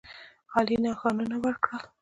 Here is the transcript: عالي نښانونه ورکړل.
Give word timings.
عالي 0.53 0.75
نښانونه 0.83 1.35
ورکړل. 1.43 1.83